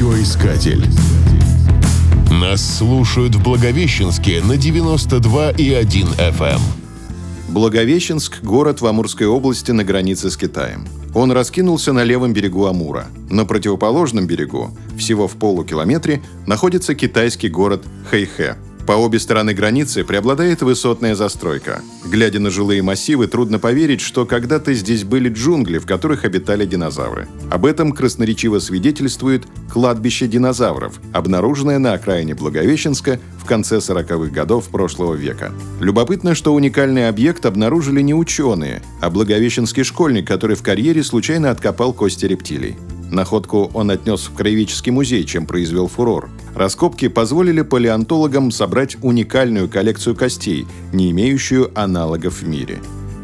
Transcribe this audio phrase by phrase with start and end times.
[0.00, 0.86] Радиоискатель.
[2.30, 6.60] Нас слушают в Благовещенске на 92,1 FM.
[7.50, 10.86] Благовещенск– город в Амурской области на границе с Китаем.
[11.14, 13.08] Он раскинулся на левом берегу Амура.
[13.28, 18.56] На противоположном берегу, всего в полукилометре, находится китайский город Хэйхэ–
[18.86, 21.82] по обе стороны границы преобладает высотная застройка.
[22.04, 27.28] Глядя на жилые массивы, трудно поверить, что когда-то здесь были джунгли, в которых обитали динозавры.
[27.50, 35.14] Об этом красноречиво свидетельствует кладбище динозавров, обнаруженное на окраине Благовещенска в конце 40-х годов прошлого
[35.14, 35.52] века.
[35.80, 41.92] Любопытно, что уникальный объект обнаружили не ученые, а благовещенский школьник, который в карьере случайно откопал
[41.92, 42.76] кости рептилий.
[43.10, 46.30] Находку он отнес в краеведческий музей, чем произвел фурор.
[46.54, 52.80] Раскопки позволили палеонтологам собрать уникальную коллекцию костей, не имеющую аналогов в мире.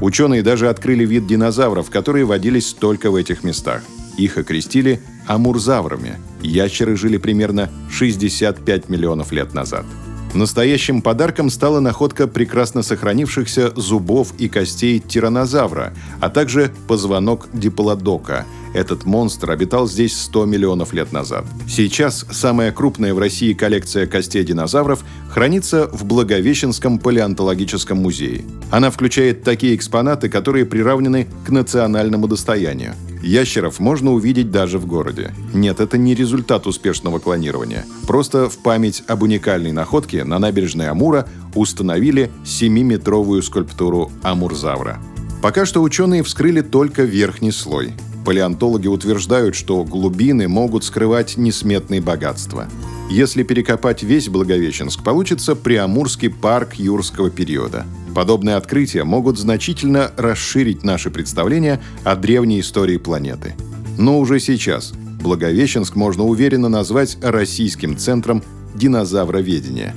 [0.00, 3.82] Ученые даже открыли вид динозавров, которые водились только в этих местах.
[4.16, 6.18] Их окрестили амурзаврами.
[6.42, 9.86] Ящеры жили примерно 65 миллионов лет назад.
[10.34, 19.04] Настоящим подарком стала находка прекрасно сохранившихся зубов и костей тиранозавра, а также позвонок диплодока– этот
[19.04, 21.44] монстр обитал здесь 100 миллионов лет назад.
[21.68, 28.44] Сейчас самая крупная в России коллекция костей динозавров хранится в Благовещенском палеонтологическом музее.
[28.70, 32.94] Она включает такие экспонаты, которые приравнены к национальному достоянию.
[33.22, 35.32] Ящеров можно увидеть даже в городе.
[35.52, 37.84] Нет, это не результат успешного клонирования.
[38.06, 45.00] Просто в память об уникальной находке на набережной Амура установили 7-метровую скульптуру Амурзавра.
[45.42, 47.92] Пока что ученые вскрыли только верхний слой.
[48.24, 52.68] Палеонтологи утверждают, что глубины могут скрывать несметные богатства.
[53.10, 57.86] Если перекопать весь Благовещенск, получится Приамурский парк юрского периода.
[58.14, 63.54] Подобные открытия могут значительно расширить наши представления о древней истории планеты.
[63.98, 68.42] Но уже сейчас Благовещенск можно уверенно назвать российским центром
[68.74, 69.94] динозавроведения.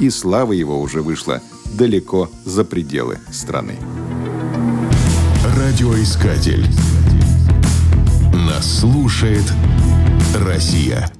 [0.00, 1.40] И слава его уже вышла
[1.78, 3.76] далеко за пределы страны.
[5.56, 6.66] Радиоискатель.
[8.32, 9.44] Нас слушает
[10.34, 11.10] Россия.